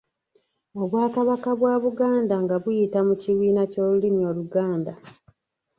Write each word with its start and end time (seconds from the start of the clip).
Obwakabaka 0.81 1.49
bwa 1.59 1.73
Buganda 1.83 2.35
nga 2.43 2.55
buyita 2.63 2.99
mu 3.07 3.15
kibiina 3.21 3.61
ky’olulimi 3.71 4.21
Oluganda 4.31 4.91